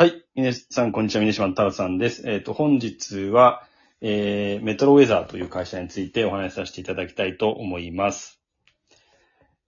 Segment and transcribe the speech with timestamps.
[0.00, 0.24] はい。
[0.34, 1.20] 皆さん、こんにちは。
[1.20, 2.22] 峰島太郎さんです。
[2.26, 3.66] えっ、と、本日は、
[4.00, 8.40] えー、メトロウェザーという会社についてお話しさせていただきたいと思います。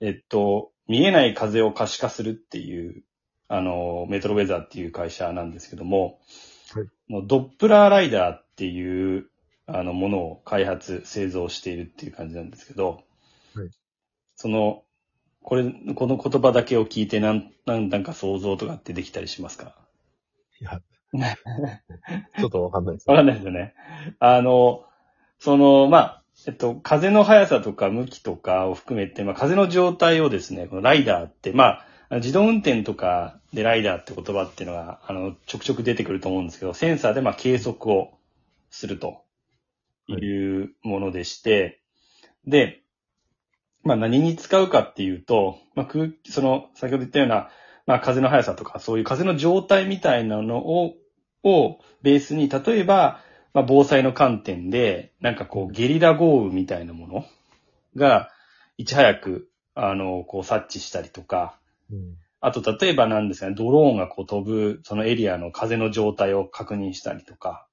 [0.00, 3.04] えっと、見えない風を可視化するっていう、
[3.48, 6.18] あの、メトロウェザーっていう会社なんですけども、
[6.72, 9.28] はいもうドップラーライダーっていう、
[9.66, 13.02] あの、ものを開発、製造しているっていう感じなんですけど、
[13.54, 13.70] はい
[14.36, 14.84] その、
[15.42, 19.76] これ、この言葉だけを聞いてなん、なんか想像とかってできたりしますか？
[19.76, 19.81] い
[20.62, 20.80] や、
[22.38, 23.10] ちょっとわかんないです。
[23.10, 23.74] わかんないですよね。
[24.18, 24.84] あの、
[25.38, 38.18] その、まあ、えっと、風の速さとか向きとかを含めて、まあ、風の状態をですね、このライダーって、まあ、自動運転とかでライダーって言葉っていうのが、あの、ちょくちょく出てくると思うんですけど、センサーでまあ計測を
[38.70, 39.24] すると
[40.08, 41.80] いうものでして、
[42.46, 42.82] で、
[43.82, 47.50] まあ何に使うかっていうと、まあ空気、その、先ほど言ったような、
[47.86, 50.94] まあ風の速さとか、そういう風の状態みたいなのを、
[51.44, 53.20] をベースに、例えば、
[53.52, 57.24] まあ防災の観点で、なんかこうゲリラ豪雨みたいなもの
[57.96, 58.30] が、
[58.78, 61.58] いち早く、あの、こう察知したりとか、
[61.90, 62.16] うん。
[62.40, 67.68] あと、例えばなんですかね、ドローンがこう飛ぶ、そのエリアの風の状態を確認したりとか、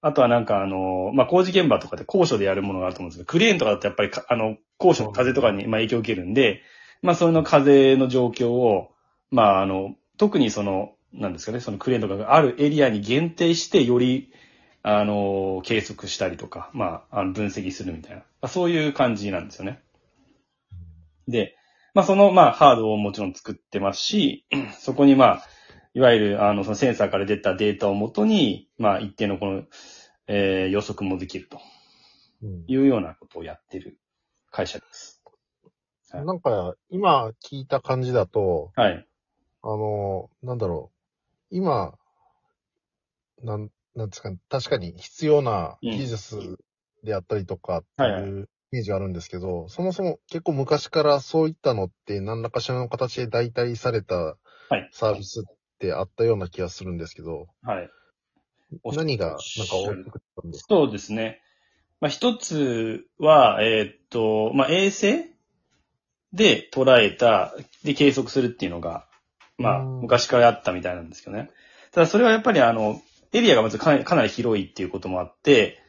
[0.00, 6.62] あとはなんかあの、まあ、工事現場とかで高所でやるものがあると思うんですけど、クレーンとかだとやっぱりかあの、高所の風とかにまあ影響を受けるんで、
[7.02, 8.91] まあ、その風の状況を、
[9.32, 14.30] まあ、あの、特にその、なんですかね、そのクレーンとかがあるエリアに限定して、より、
[14.82, 19.82] あの、計測したりとか、まあ、あの分析するみたいな、まあ、そういう感じなんですよね。
[21.28, 21.56] で、
[21.94, 24.46] まあ、その、まあ、ハードをもちろん作ってますし、
[24.78, 25.46] そこに、まあ、
[25.94, 29.62] いわゆる、あの、そのセンサーから出たデータをもとに、まあ、一定のこの、
[30.28, 31.60] えー予測もできると
[32.42, 33.98] うんいうようなことをやってる
[34.50, 35.20] 会社です。
[36.10, 39.06] はいなんか、今聞いた感じだと、はい。
[39.62, 40.90] あの、なんだろ
[41.50, 41.56] う。
[41.56, 41.94] 今、
[43.42, 46.58] なん、なんですかね、確かに必要な技術
[47.04, 54.36] であったりとかってはいはいいうイメージはあるんですけど、そもそも結構昔からそういったのって何らかしらの形で代替されたは
[54.78, 55.42] いサービスっ
[55.78, 57.90] てあったような気がするんですけど、はい。
[58.84, 59.42] 何がなんか
[59.76, 60.66] 大きくったんですか？
[60.74, 61.42] そうですね。
[62.00, 65.26] まあ、一つは、えーっと、まあ、衛星
[66.32, 67.54] で捉えた、
[67.84, 69.06] で計測するっていうのが、
[69.62, 71.50] まあ、うん昔からあったみたいなんですけどね。
[71.92, 73.00] ただそれはやっぱりあの、
[73.32, 75.80] エリアがまずかなり広いっていうこともあって、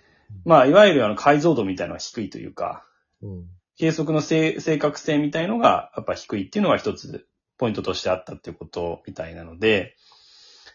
[0.46, 2.86] まあ、いわゆるあの解像度みたいなのが低いというか、
[3.22, 3.46] うん。
[3.78, 9.96] 計測の正正確性みたいのがやっぱ低いっていうのが一つポイントとしてあったっていうことみたいなので、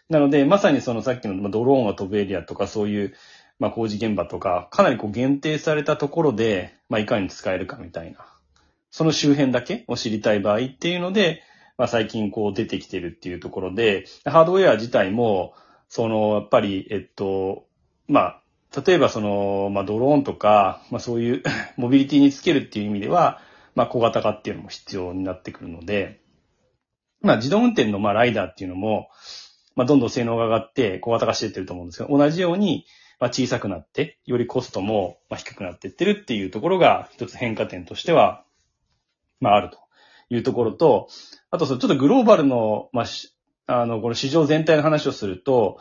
[0.09, 3.13] なので、まさにそのさっきのまあドローンが飛ぶエリアとかそういう、
[3.59, 8.25] まあ、工事現場とか、かなりこう限定されたところで、まあ、いかに使えるかみたいな、
[8.89, 11.43] その周辺だけを知りたい場合っていうので、
[11.79, 15.53] まあ、最近こう出てきてるっていうところで、ハードウェア自体も、
[15.87, 17.67] その、やっぱり、えっと、
[18.09, 18.41] まあ、
[18.85, 21.43] 例えばその、まあ、ドローンとか、まあ、そういう
[21.77, 23.39] モビリティにつけるっていう意味では、
[23.75, 26.19] まあ、小型化っていうのも必要になってくるので、
[27.21, 29.09] まあ、自動運転のまあライダーっていうのも、
[29.77, 32.85] まあ、どんどん性能が上がって小型化していってると思うんですけど、同じように、
[33.21, 38.43] まあ、小さくなって、よりコストもまあ低くなっていってるっていうところが、一つ変化点としては、
[39.39, 39.88] まあ、あると。
[40.29, 41.09] いうところと、
[41.51, 43.33] あと、そのちょっとグローバルの、まあ、し
[43.67, 45.79] あの、この市場全体の話をすると、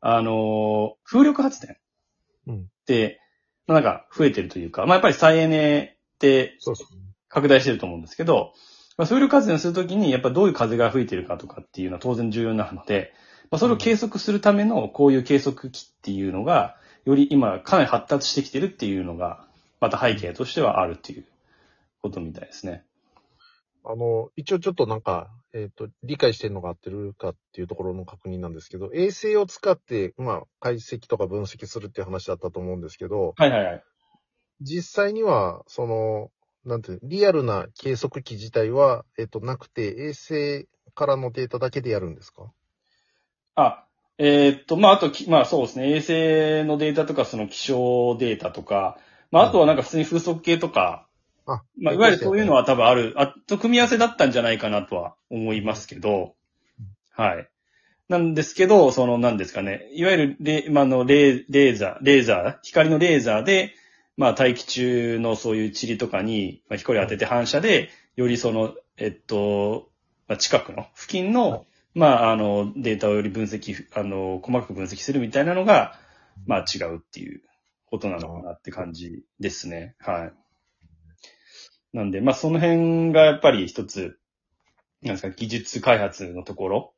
[0.00, 1.76] あの、風力発電
[2.46, 2.60] うん。
[2.60, 3.20] って、
[3.66, 6.58] まあなんか増えてるというか、まあ、やっぱり再エネって。
[7.28, 8.52] 拡大してると思うんですけど、
[8.96, 13.12] まあ、風力発電するときに、やっぱどういう風が吹いてるかとかっていうのは当然重要なので、
[13.50, 19.44] まあ、それを計測するためのこういう計測器っていうのが、より今かなり発達してきてるっていうのが、
[19.80, 21.24] また背景としてはあるっていう
[22.00, 22.84] ことみたいですね。
[23.88, 33.82] あの、一応ちょっとなんか、えっ、と、理解してるのが合ってるかっていうところの確認なんですけど、衛星を使って、まあ、解析とか分析するっていう話だったと思うんですけど、はいはいはい。
[34.60, 36.30] 実際には、その、
[36.64, 42.50] なんていう、リアルな計測器自体は、えっ、と、なくて、衛星からのデータだけでやるんですか？
[43.54, 43.86] あ、
[44.18, 46.12] えーっと、まあ、あとき、まあそうですね、衛星
[46.66, 48.98] のデータとか、その気象データとか、
[49.30, 51.05] まあ、あとはなんか普通に風速計とか、
[51.46, 56.34] あ、まあ、いわゆるそういうのは多分ある、あと組み合わせだったんじゃないかなとは思いますけど、
[57.10, 57.48] はい。
[58.08, 63.74] なんですけど、その、なんですかね、いわゆるレ、まあ、の、レレーザー、レーザー、光のレーザーで、
[64.16, 69.90] まあ、大気中のそういう塵とかに、まあ、光を当てて反射で、よりその、えっと、
[70.28, 75.98] まあ、近くの、付近の、まあ、あの、データをより分析、あの、細かく分析するみたいなのが、
[76.46, 77.42] まあ、違うっていう
[77.86, 79.96] ことなのかなって感じですね。
[79.98, 80.32] はい。
[81.96, 84.18] なんで、まあ、その辺がやっぱり一つ、
[85.02, 86.92] なんですか、技術開発のところ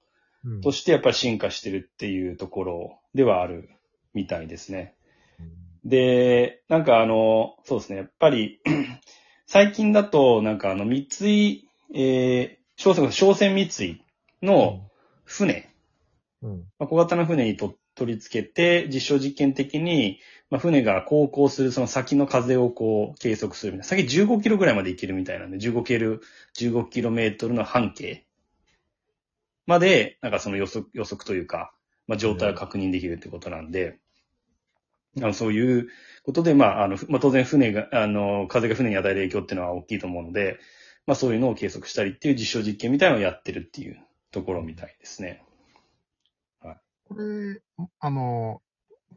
[0.45, 3.71] うんとしてやっぱり進化してるっていうところではある
[4.13, 4.97] みたいですね。
[5.85, 8.61] で、なんかあの、そうですね、やっぱり、
[9.47, 14.03] 最近だと、なんかあの、三井、えー、商船、商船三井
[14.43, 14.91] の
[15.25, 15.71] 船、
[16.43, 16.65] うん。
[16.81, 24.05] まあ、小型の船にと取り付けて、実証実験的に、まあ、船が航行するその先の風をこう計測するみたいな。
[24.05, 26.19] 先15キロぐらいまで行けるみたいなんで、15キロ、
[26.57, 28.25] 15キロメートルの半径
[29.67, 31.73] まで、なんかその予測、予測というか、
[32.07, 33.99] まあ、状態を確認できるってことなんで、
[35.19, 35.89] あのそういう
[36.25, 40.59] ことで、まあ、あの、まあ、当然船が、あの、風が船に与える影響っていうのは大きいと思うので、
[41.07, 43.99] まあ、そういうのを計測したりっていう実証実験みたいなのをやってるっていう
[44.31, 45.43] ところみたいですね。
[47.09, 47.61] これ、
[48.01, 48.61] あの、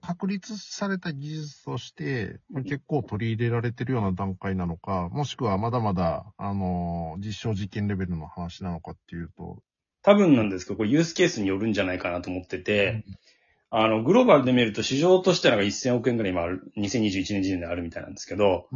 [0.01, 9.61] 確立された技術として、結構取り入れられてるような段階なのか、もしくはまだまだ、あの、実証実験レベルの話なのかっていうと、
[10.03, 13.03] 多分なんですけど、これユースケースによるんじゃないかなと思ってて、
[13.69, 18.67] あの、グローバルで見ると市場としてはなんか1000億円ぐらい今ある、2021年時点であるみたいなんですけど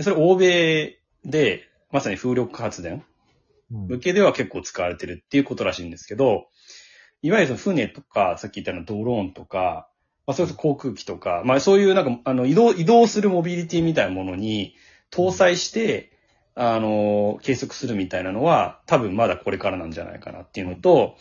[0.00, 3.04] それ欧米で、まさに風力発電
[3.70, 3.86] うん。
[3.88, 6.46] 向けでは結構使われてるっていうことらしいんですけど、
[7.22, 9.88] いわゆるその船とか、さっき言ったようなドローンとか、
[10.26, 14.74] まあ、それこそ航空機とか、まあそういうなんか、あの、移動、移動するモビリティみたいなものに
[15.10, 16.12] 搭載して、
[16.54, 21.16] あの、計測するみたいなのは、多分まだこれからなんじゃないかなっていうのと、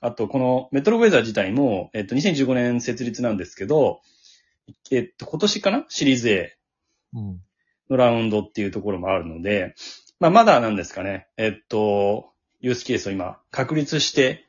[0.00, 4.00] あと、このメトロウェザー自体も、えっと、2015年設立なんですけど、
[4.90, 5.84] えっと、今年かな？
[5.88, 6.56] シリーズ A
[7.14, 7.40] うん。
[7.90, 9.74] のラウンドっていうところもあるので、
[10.18, 11.26] まあ、まだなんですかね。
[11.36, 14.46] えっと、ユースケースを今、確立して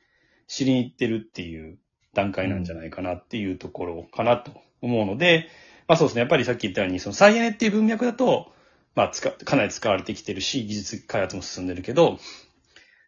[0.52, 1.78] 知りに行ってるっていう
[2.14, 4.52] 段階なんじゃないかなっていうところかなと
[4.82, 5.48] 思うので、
[5.88, 6.20] まあそうですね。
[6.20, 8.52] やっぱりさっき言ったように、その再エネっていう文脈だと、
[8.94, 12.20] まあ使、かなり使われてきてるし、技術開発も進んでるけど、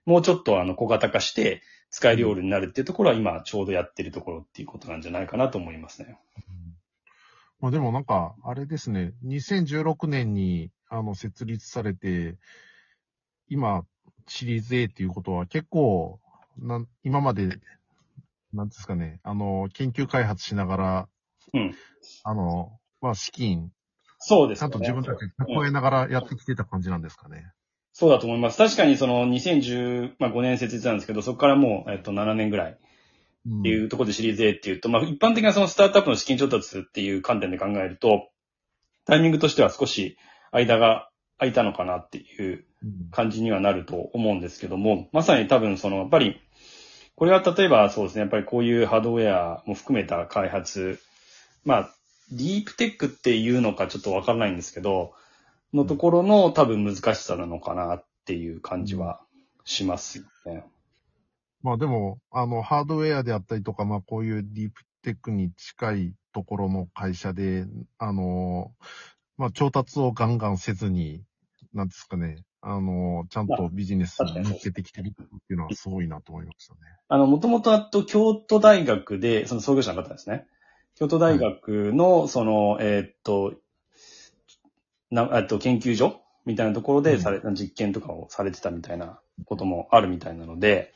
[0.05, 6.17] もうちょっとあの小型化して使えるようになるっていうところは今ちょうどやってるところっていうことなんじゃないかなと思いますね。
[7.59, 12.37] まあでもなんか、あれですね、2016年に、あの、設立されて、
[13.49, 13.85] 今、
[14.27, 16.21] シリーズ A っていうことは結構、
[16.57, 17.59] なん今まで、
[18.53, 21.09] なんですかね、あの、研究開発しながら、
[21.53, 21.75] うん。
[22.23, 23.69] あの、まあ、資金、
[24.25, 24.69] ちゃんそうですね。
[24.69, 27.51] と自分たちで蓄えながらやってきてた感じなんですかね。
[27.91, 28.57] そうだと思います。
[28.57, 32.77] 確かにその2015年設立なんですけど、そこからもう、えっと、7年ぐらい
[33.45, 38.29] うんっていうところでシリーズ A っていうと、まあ一般的なそのスタートアップの資金調達っていう観点で考えると、
[39.05, 40.17] タイミングとしては少し
[40.51, 41.09] 間が
[41.43, 46.41] 空いたのかなっていううん感じにはなると思うんですけども、まさに多分その、やっぱり、
[47.15, 50.99] これは例えばそうですね、やっぱりこういうハードウェアも含めた開発、
[51.63, 51.89] まあ、
[52.31, 55.13] ディープテックっていうのかちょっとわからないんですけど、
[55.73, 59.21] のところの多分難しさなのかなっていう感じは
[59.65, 60.65] しますよね。
[61.61, 67.65] まあでも、あの、ハードウェアであったりとか、まあこういうディープテックに近いところの会社で、
[67.97, 68.73] あの、
[69.37, 71.23] まあ調達をガンガンせずに、
[71.73, 76.79] なんですかね、あの、ちゃんとビジネスに向けてきてるっていうのはすごいなと思いましたね。
[77.07, 80.45] あの、もともとあと京都大学で、その創業者の方ですね。
[80.95, 83.55] 京都大学の、その、えーっと、
[85.09, 90.93] な、えっと、研究所みたいなところでされ、実験とかをされてたみたいなこともあるみたいなので、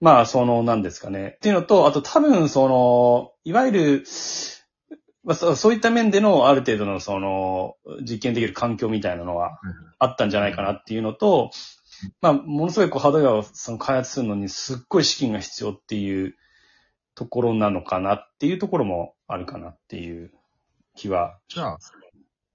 [0.00, 1.34] まあ、その、なんですかね。
[1.36, 4.04] っていうのと、あと多分、その、いわゆる、
[5.22, 9.58] まあ、そうそういった面でのある程度のその実験できる環境みたいなのは
[9.98, 11.50] あったんじゃないかなっていうのと、
[12.22, 16.36] まあ、ものすごいこうハードウェアをその開発するのにすっごい資金が必要っていう
[17.14, 20.32] ところなのかなっていうところもあるかなっていう
[20.96, 21.38] 気は。
[21.48, 21.76] じゃ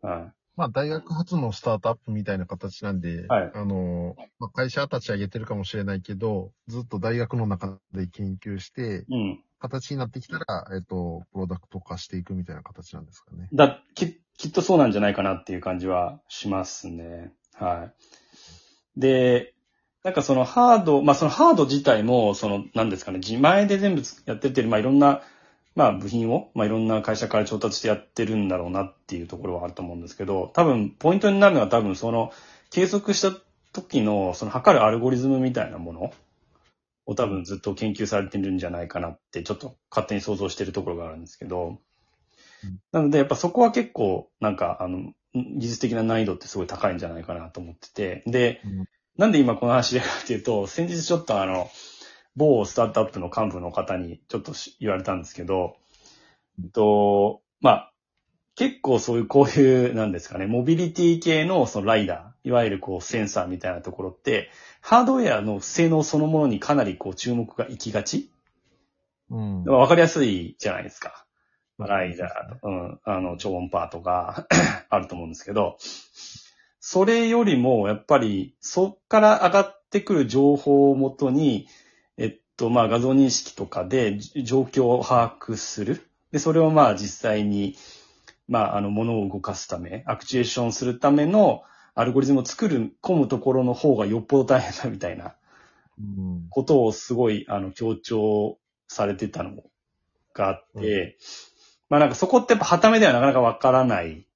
[0.01, 0.33] あ、はい。
[0.55, 9.43] まあ大学発のスタートアップみたいな形なんで、はいあの、まあ、会社立ち上げてるかもしれないけど、ずっと大学の中で研究して、うん。
[9.59, 13.49] 形になってきたら、えっと、プロダクト化していくみたいな形なんですかね。
[13.53, 17.31] だ、き、きっとそうなんじゃないかなっていう感じはしますね。
[17.53, 17.91] は
[18.97, 18.99] い。
[18.99, 19.53] で、
[20.03, 25.21] なんかそのハード、まあそのハード自体も、その、なんですかね、自前で全部やってて、まあいろんな、
[25.75, 32.31] まあ部品を、まあいろんな会社から調達してやってるんだろうなっていうところはあると思うんですけど、多分ポイントになるのは多分その、
[32.69, 33.35] 計測した
[33.73, 36.13] 時の、その測るアルゴリズムみたいなもの
[37.05, 41.79] を多分ずっと研究されてるんじゃないかなって、ちょっと勝手に想像してるところがあるんですけど、
[42.91, 48.23] なので、やっぱそこは結構、なんか、あの、技術的な難易度ってすごい高いんじゃないかなと思ってて。
[48.25, 48.85] で、うん
[49.17, 51.69] なんで今この話でかっていうと、先日ちょっとあの、
[52.35, 55.77] 某スタートアップの幹部の方にちょっとし言われたんですけど、
[56.59, 57.93] えっと、まあ、
[58.55, 68.31] 結構そういう、こういう、なんですかね、モビリティ系のそのライダー、いわゆるこうセンサーみたいなところって、ハードウェアの性能そのものにかなりこう注目が行きがち？
[69.31, 69.63] うん。
[69.63, 71.25] わかりやすいじゃないですか。
[71.79, 74.47] ライダーと、うん、あの、超音波とか
[74.89, 75.77] あると思うんですけど、
[76.79, 81.67] それよりも、やっぱり、そっから上がってくる情報をもとに、
[82.17, 86.07] えっと、まあ、画像認識とかでじ状況を把握する。
[86.31, 87.75] で、それをまあ、実際に、
[88.47, 91.63] まあ、あの、物を動かすため、アクチュエーションするための
[91.95, 95.35] アルゴリズムを作る、込むところの方がよっぽど大変だみたいな
[95.97, 96.47] うん。
[96.49, 99.63] ことをすごい、あの、強調されてたの
[100.33, 101.17] があって、
[101.89, 104.27] まあなんかそこってやっぱ、はためではなかなかわからない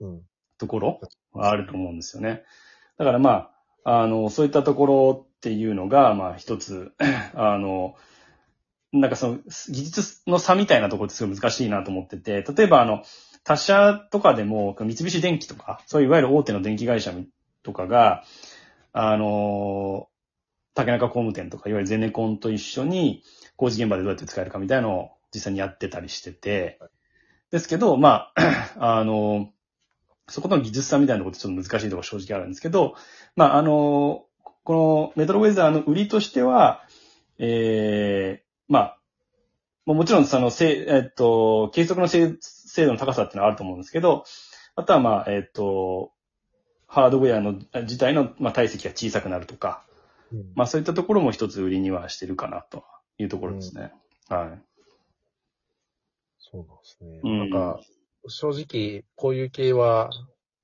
[0.00, 0.22] うん。
[0.56, 1.00] ところ
[1.32, 2.42] はあると思うんですよね。
[2.98, 3.50] だからま
[3.84, 6.92] あ、あの、そういったところっていうのが、まあ一つ、
[7.34, 7.96] あの、
[8.92, 9.38] なんかその
[9.68, 13.02] 技術の差みたいなところってすごい難しいなと思ってて、例えばあの、
[13.50, 17.12] 他社とかでも、三菱電機とか、そういういわゆる大手の電気会社
[17.64, 18.22] とかが、
[18.92, 20.08] あの、
[20.74, 23.24] 竹中工務店とか、いわゆるゼネコンと一緒に
[23.56, 26.78] 工事現場でどうやって使えるかみたいなのを実際にやってたりしてて、
[27.50, 29.50] ですけど、まあ、 あの、
[30.28, 32.94] そこの技術差みたいなころってちょっと難しいところ正直あるんですけど、
[33.34, 34.26] まあ、あの、
[34.62, 36.84] このメトロウェザーの売りとしては、
[37.40, 38.99] ええまあ、
[39.94, 44.24] もちろんその、せえっと、計測の精精度の高さっていうのはあると思うんですけど、
[44.76, 46.12] あとはまあ、えっと、
[46.86, 49.84] ハードウェアの自体の、まあ、体積が小さくなるとか、
[50.32, 52.84] うんまあそういったところも一つ売りにはしてるかなと
[53.18, 53.92] いうところですね。
[54.28, 54.62] はい。
[56.38, 57.20] そうなんですね。
[57.22, 57.80] うんなんか、
[58.28, 60.10] 正直、こういう系は、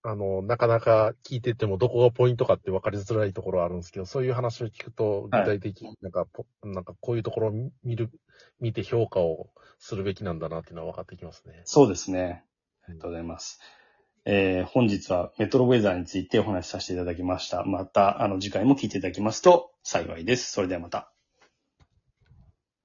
[0.09, 8.11] あの、なかなか聞いててもどこがポイントかって分かりづらいところはあるんですけど、そういう話を聞くと、具体的になんか、ポなんかこういうところを見る、
[8.61, 11.63] 見て評価をするべきなんだなっていうのは分かってきますね。
[11.65, 12.45] そうですね。
[12.85, 13.61] ありがとうございます。
[14.25, 17.65] えー本日はメトロウェザーについてお話しさせていただきました。
[17.65, 20.53] また、あの、次回も聞いていただきますと幸いです。
[20.53, 21.16] それではまた。